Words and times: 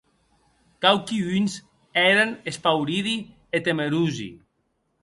Quauqui 0.85 1.17
uns 1.39 1.53
èren 2.07 2.31
espauridi 2.53 3.17
e 3.57 3.65
temerosi. 3.71 4.29